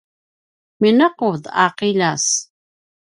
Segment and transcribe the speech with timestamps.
[0.79, 2.25] minequt a qiljas